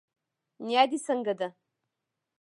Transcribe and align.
نيا 0.65 0.83
دي 0.89 0.97
څنګه 1.07 1.33
ده 1.39 1.49